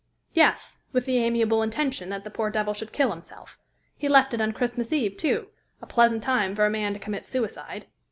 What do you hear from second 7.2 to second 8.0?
suicide!"